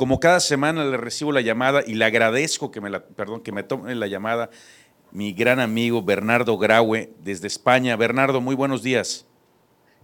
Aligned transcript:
como 0.00 0.18
cada 0.18 0.40
semana 0.40 0.82
le 0.86 0.96
recibo 0.96 1.30
la 1.30 1.42
llamada 1.42 1.82
y 1.86 1.92
le 1.92 2.06
agradezco 2.06 2.70
que 2.70 2.80
me 2.80 2.88
la, 2.88 3.04
perdón, 3.04 3.42
que 3.42 3.52
me 3.52 3.62
tome 3.62 3.94
la 3.94 4.06
llamada 4.06 4.48
mi 5.12 5.34
gran 5.34 5.60
amigo 5.60 6.02
Bernardo 6.02 6.56
Graue 6.56 7.12
desde 7.22 7.46
España. 7.48 7.96
Bernardo, 7.96 8.40
muy 8.40 8.54
buenos 8.54 8.82
días. 8.82 9.26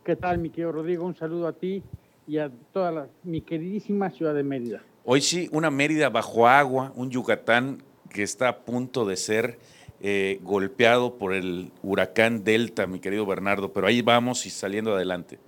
¿Qué 0.04 0.14
tal, 0.14 0.36
mi 0.36 0.50
querido 0.50 0.72
Rodrigo? 0.72 1.06
Un 1.06 1.16
saludo 1.16 1.48
a 1.48 1.54
ti 1.54 1.82
y 2.26 2.36
a 2.36 2.50
toda 2.74 2.92
la, 2.92 3.08
mi 3.24 3.40
queridísima 3.40 4.10
ciudad 4.10 4.34
de 4.34 4.42
Mérida. 4.42 4.82
Hoy 5.02 5.22
sí, 5.22 5.48
una 5.50 5.70
Mérida 5.70 6.10
bajo 6.10 6.46
agua, 6.46 6.92
un 6.94 7.08
Yucatán 7.08 7.82
que 8.10 8.22
está 8.22 8.48
a 8.48 8.58
punto 8.66 9.06
de 9.06 9.16
ser 9.16 9.58
eh, 10.02 10.40
golpeado 10.42 11.16
por 11.16 11.32
el 11.32 11.72
huracán 11.82 12.44
Delta, 12.44 12.86
mi 12.86 13.00
querido 13.00 13.24
Bernardo, 13.24 13.72
pero 13.72 13.86
ahí 13.86 14.02
vamos 14.02 14.44
y 14.44 14.50
saliendo 14.50 14.94
adelante. 14.94 15.38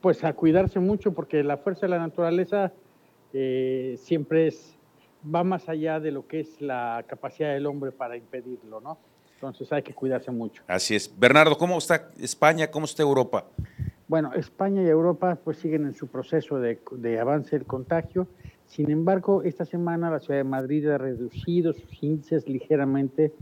Pues 0.00 0.24
a 0.24 0.32
cuidarse 0.32 0.80
mucho 0.80 1.14
porque 1.14 1.44
la 1.44 1.58
fuerza 1.58 1.82
de 1.82 1.90
la 1.90 2.00
naturaleza 2.00 2.72
eh, 3.32 3.96
siempre 3.98 4.48
es, 4.48 4.76
va 5.34 5.44
más 5.44 5.68
allá 5.68 6.00
de 6.00 6.10
lo 6.10 6.26
que 6.26 6.40
es 6.40 6.60
la 6.60 7.04
capacidad 7.06 7.52
del 7.52 7.66
hombre 7.66 7.92
para 7.92 8.16
impedirlo, 8.16 8.80
¿no? 8.80 8.98
Entonces 9.34 9.72
hay 9.72 9.82
que 9.82 9.94
cuidarse 9.94 10.30
mucho. 10.30 10.62
Así 10.66 10.96
es. 10.96 11.12
Bernardo, 11.16 11.56
¿cómo 11.56 11.78
está 11.78 12.10
España? 12.18 12.70
¿Cómo 12.70 12.86
está 12.86 13.02
Europa? 13.02 13.44
Bueno, 14.08 14.32
España 14.34 14.82
y 14.82 14.86
Europa 14.86 15.38
pues 15.42 15.58
siguen 15.58 15.84
en 15.84 15.94
su 15.94 16.08
proceso 16.08 16.58
de, 16.58 16.80
de 16.92 17.20
avance 17.20 17.56
del 17.56 17.66
contagio. 17.66 18.26
Sin 18.66 18.90
embargo, 18.90 19.42
esta 19.44 19.64
semana 19.64 20.10
la 20.10 20.18
ciudad 20.18 20.40
de 20.40 20.44
Madrid 20.44 20.88
ha 20.88 20.98
reducido 20.98 21.72
sus 21.72 22.02
índices 22.02 22.48
ligeramente 22.48 23.32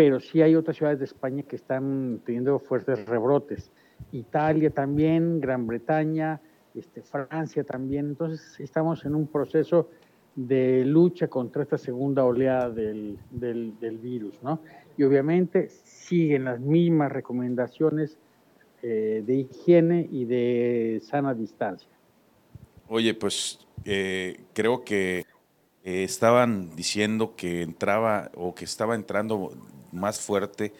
pero 0.00 0.18
sí 0.18 0.40
hay 0.40 0.54
otras 0.54 0.78
ciudades 0.78 0.98
de 0.98 1.04
España 1.04 1.42
que 1.42 1.56
están 1.56 2.22
teniendo 2.24 2.58
fuertes 2.58 3.04
rebrotes. 3.04 3.70
Italia 4.12 4.70
también, 4.70 5.42
Gran 5.42 5.66
Bretaña, 5.66 6.40
este, 6.74 7.02
Francia 7.02 7.64
también. 7.64 8.06
Entonces 8.06 8.58
estamos 8.60 9.04
en 9.04 9.14
un 9.14 9.26
proceso 9.26 9.88
de 10.36 10.84
lucha 10.84 11.28
contra 11.28 11.62
esta 11.62 11.78
segunda 11.78 12.24
oleada 12.24 12.70
del, 12.70 13.18
del, 13.30 13.98
virus, 13.98 14.40
¿no? 14.42 14.60
Y 14.96 15.02
obviamente 15.02 15.68
siguen 15.68 16.44
las 16.44 16.60
mismas 16.60 17.10
recomendaciones 17.10 18.16
eh, 18.82 19.22
de 19.26 19.34
higiene 19.34 20.08
y 20.10 20.24
de 20.24 21.02
sana 21.04 21.34
distancia. 21.34 21.88
Oye, 22.88 23.14
pues 23.14 23.66
eh, 23.84 24.40
creo 24.52 24.84
que 24.84 25.24
eh, 25.84 26.04
estaban 26.04 26.74
diciendo 26.76 27.34
que 27.36 27.62
entraba 27.62 28.30
o 28.34 28.54
que 28.54 28.64
estaba 28.64 28.94
entrando 28.94 29.52
más 29.92 30.20
fuerte 30.20 30.72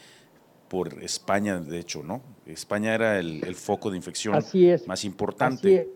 por 0.70 1.02
España, 1.02 1.58
de 1.58 1.80
hecho, 1.80 2.04
¿no? 2.04 2.22
España 2.46 2.94
era 2.94 3.18
el, 3.18 3.54
foco 3.56 3.90
de 3.90 3.96
infección 3.96 4.36
más 4.86 5.04
importante. 5.04 5.88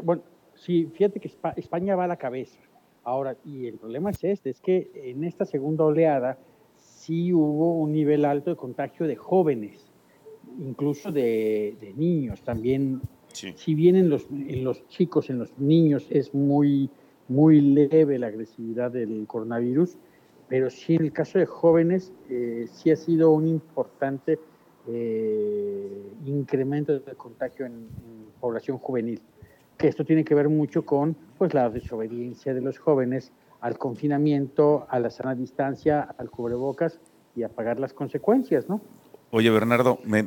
Bueno, 0.00 0.22
sí, 0.54 0.88
fíjate 0.94 1.18
que 1.18 1.28
España 1.56 1.96
va 1.96 2.04
a 2.04 2.06
la 2.06 2.16
cabeza. 2.16 2.60
Ahora, 3.02 3.36
y 3.44 3.66
el 3.66 3.78
problema 3.78 4.10
es 4.10 4.22
este, 4.22 4.50
es 4.50 4.60
que 4.60 4.92
en 4.94 5.24
esta 5.24 5.44
segunda 5.44 5.84
oleada 5.84 6.38
sí 6.78 7.32
hubo 7.32 7.76
un 7.80 7.90
nivel 7.90 8.24
alto 8.24 8.50
de 8.50 8.56
contagio 8.56 9.08
de 9.08 9.16
jóvenes, 9.16 9.90
incluso 10.60 11.10
de, 11.10 11.92
niños 11.96 12.42
también. 12.42 13.02
Si 13.32 13.74
bien 13.74 13.96
en 13.96 14.08
los, 14.08 14.28
en 14.30 14.62
los 14.62 14.86
chicos, 14.86 15.30
en 15.30 15.40
los 15.40 15.58
niños 15.58 16.06
es 16.10 16.32
muy, 16.32 16.90
muy 17.26 17.60
leve 17.60 18.20
la 18.20 18.28
agresividad 18.28 18.92
del 18.92 19.26
coronavirus, 19.26 19.96
pero 20.52 20.68
sí 20.68 20.96
en 20.96 21.04
el 21.04 21.12
caso 21.14 21.38
de 21.38 21.46
jóvenes 21.46 22.12
eh, 22.28 22.66
sí 22.70 22.90
ha 22.90 22.96
sido 22.96 23.30
un 23.30 23.46
importante 23.46 24.38
eh, 24.86 26.12
incremento 26.26 26.98
de 26.98 27.14
contagio 27.14 27.64
en, 27.64 27.88
población 28.38 28.76
juvenil, 28.76 29.22
que 29.78 29.88
esto 29.88 30.04
tiene 30.04 30.24
que 30.24 30.34
ver 30.34 30.50
mucho 30.50 30.84
con 30.84 31.16
pues, 31.38 31.54
la 31.54 31.70
desobediencia 31.70 32.52
de 32.52 32.60
los 32.60 32.78
jóvenes 32.78 33.32
al 33.62 33.78
confinamiento, 33.78 34.86
a 34.90 35.00
la 35.00 35.08
sana 35.08 35.34
distancia, 35.34 36.02
al 36.18 36.28
cubrebocas 36.28 37.00
y 37.34 37.44
a 37.44 37.48
pagar 37.48 37.80
las 37.80 37.94
consecuencias, 37.94 38.68
¿no? 38.68 38.82
Oye, 39.34 39.48
Bernardo, 39.48 39.98
me, 40.04 40.22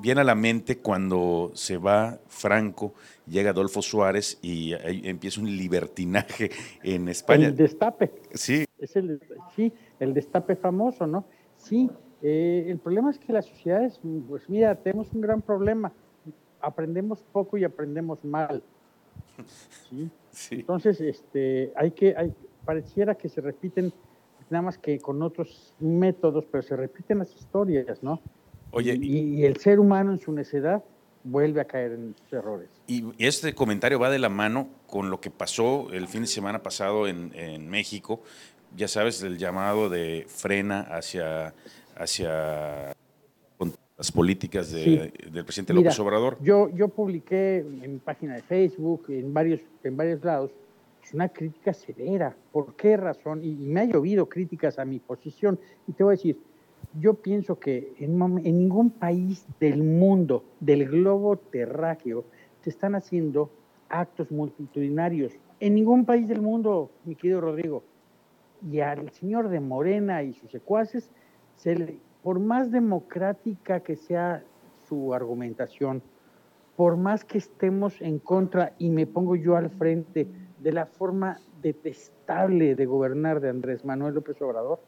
viene 0.00 0.20
a 0.20 0.24
la 0.24 0.36
mente 0.36 0.78
cuando 0.78 1.50
se 1.54 1.76
va 1.76 2.20
Franco, 2.28 2.94
llega 3.26 3.50
Adolfo 3.50 3.82
Suárez 3.82 4.38
y 4.40 4.74
empieza 5.08 5.40
un 5.40 5.56
libertinaje 5.56 6.52
en 6.84 7.08
España. 7.08 7.48
El 7.48 7.56
destape. 7.56 8.12
Sí. 8.32 8.64
Es 8.78 8.94
el, 8.94 9.20
sí, 9.56 9.72
el 9.98 10.14
destape 10.14 10.54
famoso, 10.54 11.04
¿no? 11.04 11.24
Sí, 11.56 11.90
eh, 12.22 12.66
el 12.68 12.78
problema 12.78 13.10
es 13.10 13.18
que 13.18 13.32
las 13.32 13.46
sociedades, 13.46 13.98
pues 14.28 14.48
mira, 14.48 14.76
tenemos 14.76 15.12
un 15.12 15.20
gran 15.20 15.42
problema. 15.42 15.92
Aprendemos 16.60 17.24
poco 17.32 17.58
y 17.58 17.64
aprendemos 17.64 18.24
mal. 18.24 18.62
¿sí? 20.30 20.58
Entonces, 20.60 21.00
este, 21.00 21.72
hay 21.74 21.90
que, 21.90 22.14
hay, 22.16 22.32
pareciera 22.64 23.16
que 23.16 23.28
se 23.28 23.40
repiten 23.40 23.92
nada 24.52 24.62
más 24.62 24.78
que 24.78 25.00
con 25.00 25.22
otros 25.22 25.74
métodos, 25.80 26.44
pero 26.50 26.62
se 26.62 26.76
repiten 26.76 27.18
las 27.18 27.34
historias, 27.34 28.02
¿no? 28.02 28.20
Oye, 28.70 28.96
y, 29.00 29.44
el 29.44 29.56
ser 29.56 29.80
humano 29.80 30.12
en 30.12 30.18
su 30.18 30.32
necedad 30.32 30.82
vuelve 31.24 31.60
a 31.60 31.64
caer 31.64 31.92
en 31.92 32.14
sus 32.22 32.32
errores. 32.32 32.68
Y 32.86 33.04
este 33.18 33.54
comentario 33.54 33.98
va 33.98 34.10
de 34.10 34.18
la 34.18 34.28
mano 34.28 34.68
con 34.86 35.10
lo 35.10 35.20
que 35.20 35.30
pasó 35.30 35.88
el 35.92 36.08
fin 36.08 36.22
de 36.22 36.26
semana 36.26 36.62
pasado 36.62 37.06
en, 37.06 37.68
México. 37.68 38.22
Ya 38.76 38.88
sabes, 38.88 39.22
el 39.22 39.38
llamado 39.38 39.88
de 39.88 40.24
frena 40.28 40.80
hacia, 40.80 41.54
hacia 41.96 42.94
las 43.98 44.10
políticas 44.10 44.72
del 44.72 45.44
presidente 45.44 45.74
López 45.74 45.98
Obrador. 46.00 46.38
Yo, 46.40 46.70
yo 46.74 46.88
publiqué 46.88 47.58
en 47.58 47.92
mi 47.92 47.98
página 47.98 48.34
de 48.34 48.42
Facebook, 48.42 49.04
en 49.08 49.32
varios, 49.32 49.60
en 49.84 49.96
varios 49.96 50.24
lados, 50.24 50.50
es 51.02 51.14
una 51.14 51.28
crítica 51.28 51.72
severa. 51.72 52.36
¿Por 52.52 52.74
qué 52.76 52.96
razón? 52.96 53.42
Y, 53.44 53.54
me 53.54 53.80
ha 53.80 53.84
llovido 53.84 54.28
críticas 54.28 54.78
a 54.78 54.84
mi 54.84 54.98
posición. 54.98 55.58
Y 55.86 55.92
te 55.92 56.04
voy 56.04 56.12
a 56.12 56.16
decir, 56.16 56.38
yo 56.98 57.14
pienso 57.14 57.58
que 57.58 57.94
en, 57.98 58.18
ningún 58.18 58.90
país 58.90 59.46
del 59.58 59.82
mundo, 59.82 60.44
del 60.60 60.88
globo 60.88 61.36
terráqueo, 61.36 62.24
se 62.60 62.70
están 62.70 62.94
haciendo 62.94 63.50
actos 63.88 64.30
multitudinarios. 64.30 65.32
En 65.60 65.74
ningún 65.74 66.04
país 66.04 66.28
del 66.28 66.40
mundo, 66.40 66.90
mi 67.04 67.14
querido 67.14 67.40
Rodrigo. 67.40 67.82
Y 68.70 68.80
al 68.80 69.10
señor 69.10 69.48
de 69.48 69.60
Morena 69.60 70.22
y 70.22 70.34
sus 70.34 70.50
secuaces, 70.50 71.10
se 71.56 71.98
por 72.22 72.38
más 72.38 72.70
democrática 72.70 73.80
que 73.80 73.96
sea 73.96 74.44
su 74.88 75.12
argumentación, 75.12 76.02
por 76.76 76.96
más 76.96 77.24
que 77.24 77.38
estemos 77.38 78.00
en 78.00 78.18
contra 78.18 78.74
y 78.78 78.90
me 78.90 79.06
pongo 79.06 79.34
yo 79.36 79.56
al 79.56 79.70
frente 79.70 80.28
de 80.62 80.72
la 80.72 80.86
forma 80.86 81.38
detestable 81.60 82.74
de 82.74 82.86
gobernar 82.86 83.40
de 83.40 83.48
Andrés 83.48 83.84
Manuel 83.84 84.14
López 84.14 84.40
Obrador, 84.42 84.80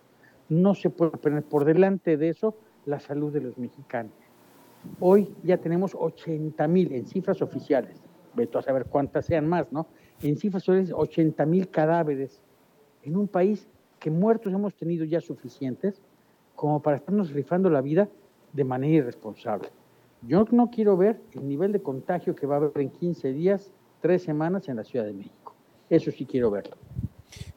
no 0.48 0.74
se 0.74 0.90
puede 0.90 1.12
poner 1.12 1.42
por 1.42 1.64
delante 1.64 2.16
de 2.16 2.28
eso 2.28 2.54
la 2.86 3.00
salud 3.00 3.32
de 3.32 3.40
los 3.40 3.58
mexicanos. 3.58 4.12
Hoy 5.00 5.34
ya 5.42 5.58
tenemos 5.58 5.96
80 5.98 6.68
mil 6.68 6.92
en 6.92 7.06
cifras 7.06 7.40
oficiales, 7.42 8.00
veto 8.34 8.58
a 8.58 8.62
saber 8.62 8.86
cuántas 8.86 9.26
sean 9.26 9.48
más, 9.48 9.72
¿no? 9.72 9.86
En 10.22 10.36
cifras 10.36 10.68
oficiales, 10.68 10.92
80 10.94 11.46
mil 11.46 11.68
cadáveres 11.68 12.42
en 13.02 13.16
un 13.16 13.26
país 13.26 13.66
que 13.98 14.10
muertos 14.10 14.52
hemos 14.52 14.74
tenido 14.74 15.04
ya 15.04 15.20
suficientes 15.20 16.02
como 16.54 16.82
para 16.82 16.98
estarnos 16.98 17.32
rifando 17.32 17.70
la 17.70 17.80
vida 17.80 18.08
de 18.52 18.64
manera 18.64 18.94
irresponsable. 18.94 19.70
Yo 20.22 20.44
no 20.52 20.70
quiero 20.70 20.96
ver 20.96 21.20
el 21.32 21.48
nivel 21.48 21.72
de 21.72 21.80
contagio 21.80 22.34
que 22.34 22.46
va 22.46 22.56
a 22.56 22.58
haber 22.58 22.72
en 22.76 22.90
15 22.90 23.32
días, 23.32 23.72
tres 24.00 24.22
semanas 24.22 24.68
en 24.68 24.76
la 24.76 24.84
Ciudad 24.84 25.04
de 25.04 25.12
México. 25.12 25.43
Eso 25.90 26.10
sí 26.10 26.24
quiero 26.26 26.50
verlo. 26.50 26.76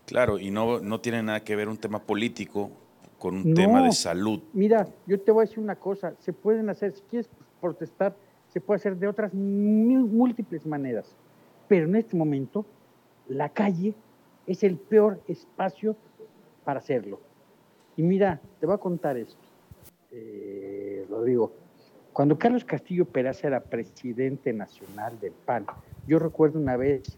Claro, 0.05 0.39
y 0.39 0.51
no, 0.51 0.79
no 0.79 1.01
tiene 1.01 1.21
nada 1.23 1.43
que 1.43 1.55
ver 1.55 1.67
un 1.67 1.77
tema 1.77 1.99
político 1.99 2.71
con 3.17 3.35
un 3.35 3.53
tema 3.53 3.83
de 3.83 3.91
salud. 3.91 4.41
Mira, 4.53 4.87
yo 5.05 5.19
te 5.19 5.31
voy 5.31 5.43
a 5.43 5.47
decir 5.47 5.59
una 5.59 5.75
cosa, 5.75 6.13
se 6.19 6.33
pueden 6.33 6.69
hacer, 6.69 6.93
si 6.93 7.01
quieres 7.09 7.29
protestar, 7.59 8.15
se 8.47 8.61
puede 8.61 8.77
hacer 8.77 8.95
de 8.97 9.07
otras 9.07 9.33
múltiples 9.33 10.65
maneras, 10.65 11.15
pero 11.67 11.87
en 11.87 11.95
este 11.95 12.15
momento 12.15 12.65
la 13.27 13.49
calle 13.49 13.93
es 14.45 14.63
el 14.63 14.77
peor 14.77 15.21
espacio 15.27 15.95
para 16.63 16.79
hacerlo. 16.79 17.19
Y 17.97 18.03
mira, 18.03 18.39
te 18.59 18.65
voy 18.65 18.75
a 18.75 18.77
contar 18.77 19.17
esto, 19.17 19.41
eh, 20.11 21.05
Rodrigo. 21.09 21.51
Cuando 22.13 22.37
Carlos 22.37 22.63
Castillo 22.63 23.05
Peraza 23.05 23.47
era 23.47 23.59
presidente 23.59 24.53
nacional 24.53 25.19
del 25.19 25.33
PAN, 25.33 25.65
yo 26.07 26.19
recuerdo 26.19 26.59
una 26.59 26.77
vez 26.77 27.17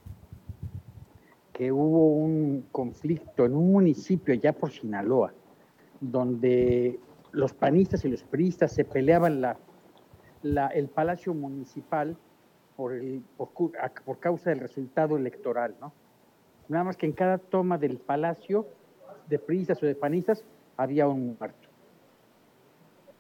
que 1.60 1.74
hubo 1.74 2.14
un 2.14 2.68
conflicto 2.72 3.44
en 3.44 3.54
un 3.54 3.74
municipio 3.74 4.34
allá 4.34 4.54
por 4.54 4.72
Sinaloa, 4.72 5.34
donde 6.00 6.98
los 7.34 7.52
panistas 7.52 8.06
y 8.06 8.08
los 8.08 8.24
priistas 8.24 8.72
se 8.72 8.86
peleaban 8.86 9.42
la, 9.42 9.58
el 10.68 10.88
palacio 10.88 11.34
municipal 11.34 12.16
por, 12.78 12.94
el, 12.94 13.22
por, 13.36 14.20
causa 14.22 14.52
del 14.52 14.62
resultado 14.62 15.18
electoral, 15.18 15.76
¿no? 15.82 15.92
Nada 16.70 16.86
más 16.86 16.96
que 16.96 17.08
en 17.08 17.12
cada 17.12 17.38
toma 17.38 17.78
del 17.78 17.98
palacio 17.98 18.66
de 19.28 19.38
priistas 19.38 19.84
o 19.84 19.86
de 19.86 19.96
panistas 19.96 20.46
había 20.78 21.10
un 21.10 21.36
muerto. 21.38 21.68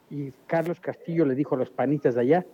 Y 0.09 0.31
Carlos 0.47 0.79
Castillo 0.79 1.25
le 1.25 1.35
dijo 1.35 1.55
a 1.55 1.57
los 1.57 1.71
panistas 1.71 2.15
de 2.15 2.21
allá, 2.21 2.45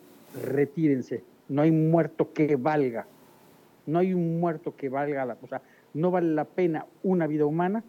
retírense, 0.41 1.23
no 1.47 1.61
hay 1.61 1.69
muerto 1.69 2.33
que 2.33 2.55
valga. 2.55 3.05
no 3.85 3.99
hay 3.99 4.15
un 4.15 4.39
muerto 4.39 4.75
que 4.75 4.89
valga 4.89 5.23
la, 5.25 5.37
o 5.39 5.47
sea, 5.47 5.61
no 5.95 6.11
vale 6.11 6.33
la 6.33 6.45
pena 6.45 6.85
una 7.03 7.25
vida 7.25 7.45
humana, 7.45 7.83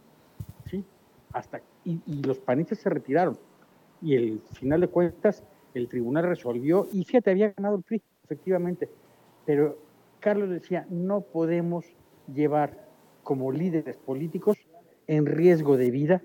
¿sí? 0.70 0.84
Hasta, 1.32 1.60
y, 1.84 2.00
los 2.22 2.38
panistas 2.38 2.78
se 2.78 2.88
retiraron. 2.88 3.36
Y 4.00 4.14
el 4.14 4.40
final 4.52 4.80
de 4.80 4.88
cuentas, 4.88 5.42
el 5.74 5.88
tribunal 5.88 6.24
resolvió, 6.24 6.88
y 6.92 7.04
fíjate, 7.04 7.32
había 7.32 7.52
ganado 7.56 7.76
el 7.76 7.82
PRI, 7.82 8.02
efectivamente, 8.24 8.88
pero 9.44 9.76
Carlos 10.20 10.48
decía, 10.48 10.86
no 10.88 11.20
podemos 11.20 11.84
llevar 12.32 12.86
como 13.22 13.50
líderes 13.50 13.96
políticos 13.96 14.56
en 15.08 15.26
riesgo 15.26 15.76
de 15.76 15.90
vida 15.90 16.22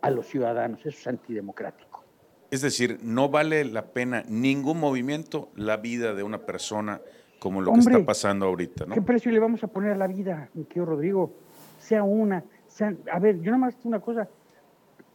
a 0.00 0.10
los 0.10 0.26
ciudadanos, 0.26 0.80
eso 0.80 0.88
es 0.90 1.06
antidemocrático. 1.06 2.04
Es 2.50 2.62
decir, 2.62 2.98
no 3.02 3.28
vale 3.28 3.64
la 3.64 3.92
pena 3.92 4.24
ningún 4.28 4.80
movimiento 4.80 5.50
la 5.54 5.76
vida 5.76 6.14
de 6.14 6.24
una 6.24 6.44
persona 6.44 7.00
como 7.40 7.60
lo 7.60 7.72
que 7.72 7.80
está 7.80 8.04
pasando 8.04 8.46
ahorita, 8.46 8.86
¿no? 8.86 8.94
¿Qué 8.94 9.02
precio 9.02 9.32
le 9.32 9.40
vamos 9.40 9.64
a 9.64 9.66
poner 9.66 9.92
a 9.92 9.96
la 9.96 10.06
vida, 10.06 10.48
mi 10.54 10.64
querido 10.64 10.86
Rodrigo? 10.86 11.32
Sea 11.80 12.04
una, 12.04 12.44
sea, 12.68 12.94
a 13.10 13.18
ver, 13.18 13.40
yo 13.40 13.46
nada 13.46 13.58
más 13.58 13.74
una 13.82 13.98
cosa, 13.98 14.28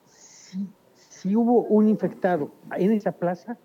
si, 0.06 0.68
si 0.94 1.36
hubo 1.36 1.62
un 1.62 1.88
infectado 1.88 2.51
en 2.75 2.92
esa 2.92 3.13
plaza, 3.13 3.57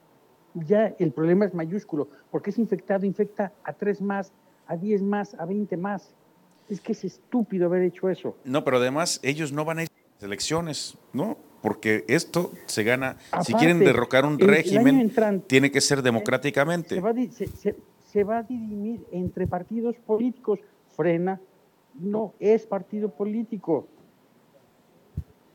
ya 0.55 0.95
el 0.99 1.11
problema 1.12 1.47
es 1.47 1.55
mayúsculo, 1.55 2.09
porque 2.31 2.51
ese 2.51 2.61
infectado 2.61 3.07
infecta 3.07 3.53
a 3.65 3.73
tres 3.73 4.01
más, 4.01 4.33
a 4.67 4.77
diez 4.77 5.03
más, 5.03 5.35
a 5.35 5.47
veinte 5.47 5.77
más. 5.77 6.15
Es 6.69 6.81
que 6.81 6.93
es 6.93 7.03
estúpido 7.05 7.67
haber 7.67 7.83
hecho 7.83 8.09
eso. 8.09 8.37
No, 8.45 8.63
pero 8.63 8.77
además 8.77 9.19
ellos 9.25 9.53
no 9.53 9.65
van 9.65 9.79
a 9.79 9.83
ir 9.83 9.89
a 9.89 10.15
las 10.15 10.23
elecciones, 10.23 10.97
¿no? 11.13 11.37
Porque 11.63 12.05
esto 12.06 12.53
se 12.67 12.85
gana, 12.85 13.17
si 13.43 13.55
quieren 13.55 13.81
derrocar 13.81 14.25
un 14.25 14.39
régimen, 14.39 15.13
tiene 15.47 15.71
que 15.71 15.81
ser 15.81 16.03
democráticamente. 16.03 16.95
Se 16.95 17.01
va, 17.01 17.13
se, 17.13 17.47
se 17.49 17.77
va 18.25 18.39
a 18.39 18.43
dirimir 18.43 19.07
entre 19.12 19.47
partidos 19.47 19.97
políticos. 19.99 20.61
Frena 20.89 21.41
no 21.95 22.35
es 22.39 22.67
partido 22.67 23.11
político. 23.11 23.89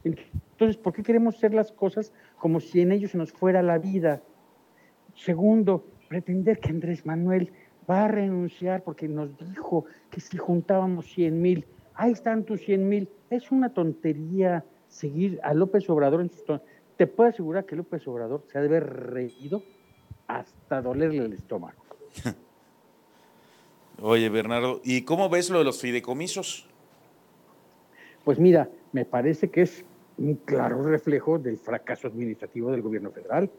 Entonces, 0.03 0.77
¿por 0.77 0.93
qué 0.93 1.03
queremos 1.03 1.35
hacer 1.35 1.53
las 1.53 1.71
cosas 1.71 2.13
como 2.37 2.59
si 2.59 2.81
en 2.81 2.91
ellos 2.91 3.11
se 3.11 3.17
nos 3.17 3.31
fuera 3.31 3.63
la 3.63 3.77
vida? 3.77 4.21
Segundo, 5.15 5.85
pretender 6.07 6.59
que 6.59 6.69
Andrés 6.69 7.05
Manuel 7.05 7.51
va 7.89 8.05
a 8.05 8.07
renunciar 8.07 8.83
porque 8.83 9.07
nos 9.07 9.37
dijo 9.37 9.85
que 10.11 10.19
si 10.19 10.37
juntábamos 10.37 11.07
100 11.07 11.41
mil, 11.41 11.65
ahí 11.95 12.11
están 12.11 12.43
tus 12.43 12.61
100 12.61 12.87
mil. 12.87 13.09
Es 13.29 13.51
una 13.51 13.73
tontería 13.73 14.63
seguir 14.87 15.39
a 15.43 15.53
López 15.53 15.89
Obrador 15.89 16.21
en 16.21 16.29
sus 16.29 16.43
Te 16.97 17.07
puedo 17.07 17.29
asegurar 17.29 17.65
que 17.65 17.75
López 17.75 18.07
Obrador 18.07 18.43
se 18.47 18.57
ha 18.57 18.61
de 18.61 18.67
haber 18.67 18.85
reído 18.85 19.63
hasta 20.27 20.81
dolerle 20.81 21.25
el 21.25 21.33
estómago. 21.33 21.81
Oye, 24.01 24.29
Bernardo, 24.29 24.81
¿y 24.83 25.03
cómo 25.03 25.29
ves 25.29 25.49
lo 25.49 25.59
de 25.59 25.63
los 25.63 25.79
fideicomisos? 25.79 26.67
Pues 28.25 28.39
mira, 28.39 28.69
me 28.91 29.05
parece 29.05 29.49
que 29.49 29.61
es 29.61 29.85
un 30.17 30.35
claro 30.35 30.83
reflejo 30.83 31.39
del 31.39 31.57
fracaso 31.57 32.07
administrativo 32.07 32.71
del 32.71 32.81
gobierno 32.81 33.11
federal, 33.11 33.49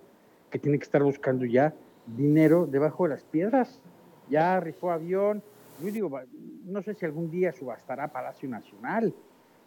que 0.51 0.59
tiene 0.59 0.79
que 0.79 0.85
estar 0.85 1.03
buscando 1.03 1.45
ya 1.47 1.75
dinero 2.07 2.67
debajo 2.67 3.05
de 3.05 3.11
las 3.11 3.25
piedras. 3.25 3.81
Ya 4.29 4.61
rifó 4.61 4.91
avión, 4.91 5.43
yo 5.83 5.91
digo, 5.91 6.21
no 6.65 6.83
sé 6.83 6.95
si 6.95 7.07
algún 7.07 7.31
día 7.31 7.53
subastará 7.53 8.09
Palacio 8.09 8.49
Nacional, 8.49 9.15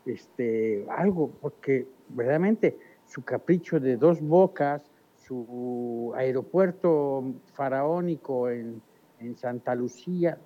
este, 0.06 0.86
algo, 0.90 1.32
porque 1.42 1.88
verdaderamente 2.10 2.78
su 3.08 3.24
capricho 3.24 3.80
de 3.80 3.98
dos 3.98 4.22
bocas, 4.22 4.84
su 5.16 6.14
aeropuerto 6.16 7.24
faraónico 7.54 8.50
en, 8.50 8.82
en 9.20 9.36
Santa 9.36 9.76
Lucía, 9.76 10.38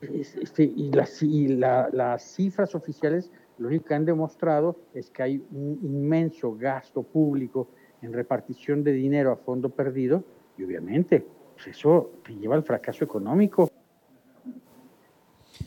este, 0.00 0.64
y, 0.64 0.90
las, 0.90 2.22
cifras 2.22 2.74
oficiales 2.74 3.30
lo 3.58 3.68
único 3.68 3.86
que 3.86 3.94
han 3.94 4.04
demostrado 4.04 4.76
es 4.92 5.10
que 5.10 5.22
hay 5.22 5.44
un 5.52 5.78
inmenso 5.82 6.54
gasto 6.56 7.02
público 7.02 7.68
en 8.02 8.12
repartición 8.12 8.82
de 8.82 8.92
dinero 8.92 9.32
a 9.32 9.36
fondo 9.36 9.70
perdido 9.70 10.24
y 10.58 10.64
obviamente 10.64 11.24
pues 11.54 11.68
eso 11.68 12.10
lleva 12.28 12.56
al 12.56 12.64
fracaso 12.64 13.04
económico. 13.04 13.70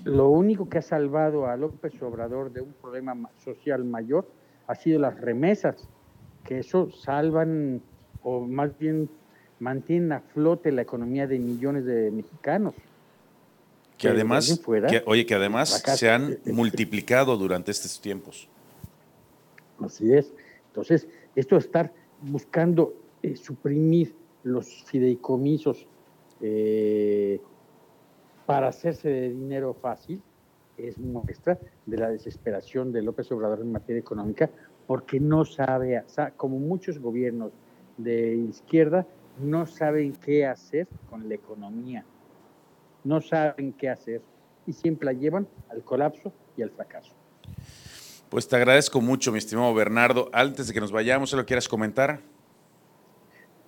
Lo 0.03 0.29
único 0.29 0.67
que 0.67 0.79
ha 0.79 0.81
salvado 0.81 1.47
a 1.47 1.55
López 1.55 2.01
Obrador 2.01 2.51
de 2.51 2.61
un 2.61 2.73
problema 2.73 3.29
social 3.37 3.85
mayor 3.85 4.27
ha 4.67 4.75
sido 4.75 4.99
las 4.99 5.19
remesas, 5.19 5.87
que 6.43 6.59
eso 6.59 6.91
salvan 6.91 7.81
o 8.21 8.41
más 8.41 8.77
bien 8.77 9.09
mantienen 9.59 10.11
a 10.11 10.19
flote 10.19 10.71
la 10.71 10.81
economía 10.81 11.25
de 11.25 11.39
millones 11.39 11.85
de 11.85 12.11
mexicanos. 12.11 12.75
Que 13.97 14.09
además, 14.09 14.61
oye, 15.05 15.25
que 15.25 15.33
además 15.33 15.81
se 15.95 16.09
han 16.09 16.37
multiplicado 16.45 17.35
durante 17.35 17.71
estos 17.71 17.99
tiempos. 17.99 18.47
Así 19.79 20.13
es. 20.13 20.31
Entonces, 20.67 21.07
esto 21.35 21.55
de 21.55 21.61
estar 21.61 21.93
buscando 22.21 22.93
eh, 23.23 23.35
suprimir 23.35 24.15
los 24.43 24.83
fideicomisos 24.83 25.87
eh, 26.41 27.41
para 28.45 28.67
hacerse 28.67 29.09
de 29.09 29.29
dinero 29.29 29.73
fácil 29.73 30.21
es 30.77 30.97
muestra 30.99 31.59
de 31.85 31.97
la 31.97 32.09
desesperación 32.09 32.91
de 32.91 33.01
López 33.01 33.31
Obrador 33.31 33.61
en 33.61 33.71
materia 33.71 33.99
económica, 33.99 34.49
porque 34.85 35.19
no 35.19 35.43
sabe, 35.43 36.03
como 36.37 36.59
muchos 36.59 36.99
gobiernos 36.99 37.51
de 37.97 38.35
izquierda, 38.35 39.07
no 39.41 39.65
saben 39.65 40.13
qué 40.13 40.45
hacer 40.45 40.87
con 41.09 41.27
la 41.27 41.35
economía 41.35 42.05
no 43.07 43.21
saben 43.21 43.73
qué 43.73 43.89
hacer 43.89 44.21
y 44.65 44.73
siempre 44.73 45.05
la 45.05 45.13
llevan 45.13 45.47
al 45.69 45.83
colapso 45.83 46.33
y 46.57 46.61
al 46.61 46.69
fracaso. 46.71 47.13
Pues 48.29 48.47
te 48.47 48.57
agradezco 48.57 48.99
mucho, 48.99 49.31
mi 49.31 49.37
estimado 49.37 49.73
Bernardo. 49.73 50.29
Antes 50.33 50.67
de 50.67 50.73
que 50.73 50.81
nos 50.81 50.91
vayamos, 50.91 51.29
¿se 51.29 51.37
lo 51.37 51.45
quieras 51.45 51.69
comentar? 51.69 52.19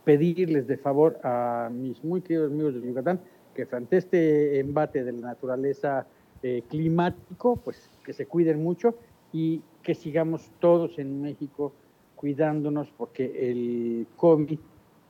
Pedirles 0.04 0.68
de 0.68 0.78
favor 0.78 1.20
a 1.24 1.70
mis 1.72 2.04
muy 2.04 2.22
queridos 2.22 2.52
amigos 2.52 2.74
de 2.74 2.82
Yucatán 2.82 3.22
que 3.56 3.66
frente 3.66 3.96
a 3.96 4.00
este 4.00 4.60
embate 4.60 5.04
de 5.04 5.14
la 5.14 5.28
naturaleza 5.30 6.06
eh, 6.44 6.64
climático, 6.70 7.56
pues 7.58 7.90
que 8.04 8.14
se 8.14 8.26
cuiden 8.26 8.62
mucho 8.62 8.96
y 9.32 9.62
que 9.84 9.96
sigamos 9.96 10.52
todos 10.60 11.00
en 11.00 11.22
México 11.22 11.74
cuidándonos 12.16 12.90
porque 12.98 13.50
el 13.50 14.08
COVID 14.18 14.60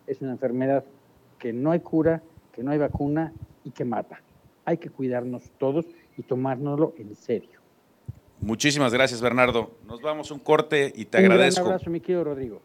es 0.06 0.22
una 0.22 0.32
enfermedad 0.32 0.84
que 1.40 1.54
no 1.54 1.72
hay 1.72 1.80
cura, 1.80 2.22
que 2.52 2.62
no 2.64 2.72
hay 2.72 2.78
vacuna 2.78 3.34
y 3.64 3.72
que 3.72 3.86
mata. 3.86 4.22
Hay 4.66 4.78
que 4.78 4.90
cuidarnos 4.90 5.50
todos 5.58 5.86
y 6.18 6.24
tomárnoslo 6.24 6.94
en 6.98 7.16
serio. 7.16 7.60
Muchísimas 8.42 8.94
gracias, 8.94 9.22
Bernardo. 9.22 9.72
Nos 9.86 10.02
vamos 10.02 10.32
un 10.32 10.40
corte 10.40 10.92
y 10.96 11.06
te 11.06 11.18
agradezco. 11.18 11.62
Un 11.62 11.68
abrazo, 11.68 11.90
mi 11.90 12.00
querido 12.00 12.24
Rodrigo. 12.24 12.62